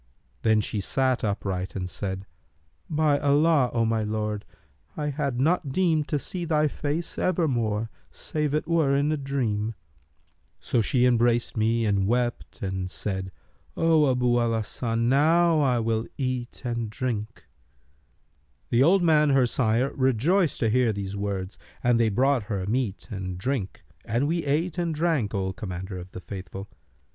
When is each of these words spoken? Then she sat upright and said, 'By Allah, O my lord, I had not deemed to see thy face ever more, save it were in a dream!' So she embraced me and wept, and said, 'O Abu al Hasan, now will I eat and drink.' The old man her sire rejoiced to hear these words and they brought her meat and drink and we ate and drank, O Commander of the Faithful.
Then 0.41 0.61
she 0.61 0.81
sat 0.81 1.23
upright 1.23 1.75
and 1.75 1.87
said, 1.87 2.25
'By 2.89 3.19
Allah, 3.19 3.69
O 3.71 3.85
my 3.85 4.01
lord, 4.01 4.45
I 4.97 5.09
had 5.09 5.39
not 5.39 5.71
deemed 5.71 6.07
to 6.07 6.17
see 6.17 6.43
thy 6.43 6.67
face 6.67 7.19
ever 7.19 7.47
more, 7.47 7.91
save 8.09 8.55
it 8.55 8.67
were 8.67 8.95
in 8.95 9.11
a 9.11 9.15
dream!' 9.17 9.75
So 10.59 10.81
she 10.81 11.05
embraced 11.05 11.55
me 11.55 11.85
and 11.85 12.07
wept, 12.07 12.63
and 12.63 12.89
said, 12.89 13.31
'O 13.77 14.09
Abu 14.09 14.39
al 14.39 14.55
Hasan, 14.55 15.07
now 15.07 15.79
will 15.83 16.05
I 16.05 16.09
eat 16.17 16.63
and 16.65 16.89
drink.' 16.89 17.43
The 18.71 18.81
old 18.81 19.03
man 19.03 19.29
her 19.29 19.45
sire 19.45 19.93
rejoiced 19.93 20.59
to 20.61 20.69
hear 20.71 20.91
these 20.91 21.15
words 21.15 21.59
and 21.83 21.99
they 21.99 22.09
brought 22.09 22.45
her 22.49 22.65
meat 22.65 23.07
and 23.11 23.37
drink 23.37 23.83
and 24.03 24.27
we 24.27 24.45
ate 24.45 24.79
and 24.79 24.95
drank, 24.95 25.35
O 25.35 25.53
Commander 25.53 25.99
of 25.99 26.13
the 26.13 26.21
Faithful. 26.21 26.71